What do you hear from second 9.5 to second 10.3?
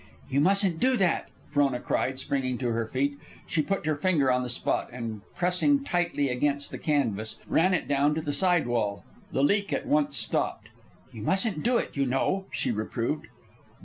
at once